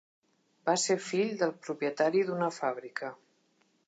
[0.69, 3.13] Va ser fill del propietari d'una fàbrica.